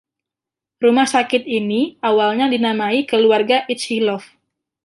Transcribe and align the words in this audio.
Rumah 0.83 1.05
sakit 1.13 1.43
ini 1.59 1.81
awalnya 2.09 2.45
dinamai 2.53 2.99
keluarga 3.11 3.57
Ichilov. 3.73 4.23